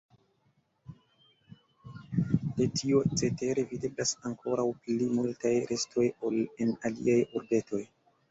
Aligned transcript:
De 2.55 2.67
tio 2.77 3.01
cetere 3.21 3.67
videblas 3.73 4.15
ankoraŭ 4.29 4.67
pli 4.87 5.09
multaj 5.19 5.51
restoj 5.73 6.07
ol 6.31 6.39
en 6.65 6.73
aliaj 6.91 7.19
urbetoj. 7.41 7.83